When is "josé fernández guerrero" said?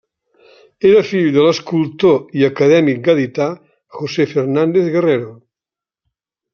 4.01-5.33